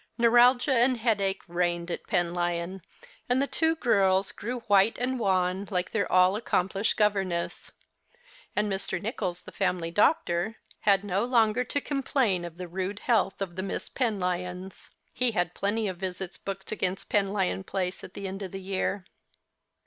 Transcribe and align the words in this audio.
Neuralgia 0.17 0.73
and 0.73 0.97
headache 0.97 1.43
reigned 1.47 1.91
at 1.91 2.07
Penlyon; 2.07 2.81
and 3.29 3.39
the 3.39 3.45
two 3.45 3.75
girls 3.75 4.31
grew 4.31 4.59
^\■hite 4.61 4.97
and 4.97 5.19
wan, 5.19 5.67
like 5.69 5.91
their 5.91 6.11
all 6.11 6.35
accomplished 6.35 6.97
governess; 6.97 7.71
and 8.55 8.67
Mr. 8.67 8.99
Nicholls, 8.99 9.41
the 9.41 9.51
family 9.51 9.91
doctor, 9.91 10.55
had 10.79 11.03
no 11.03 11.27
The 11.27 11.27
Christmas 11.27 11.33
Hirelings. 11.33 11.59
63 11.59 11.61
longer 11.61 11.63
to 11.69 11.87
complain 12.03 12.45
of 12.45 12.57
the 12.57 12.67
rude 12.67 12.99
health 13.01 13.41
of 13.43 13.55
the 13.55 13.61
Miss 13.61 13.89
Penlyons. 13.89 14.89
He 15.13 15.31
had 15.33 15.53
plenty 15.53 15.87
of 15.87 15.97
visits 15.97 16.35
booked 16.39 16.71
against 16.71 17.07
Penlyon 17.09 17.63
Place 17.63 18.03
at 18.03 18.15
the 18.15 18.27
end 18.27 18.41
of 18.41 18.51
the 18.53 18.59
year. 18.59 19.05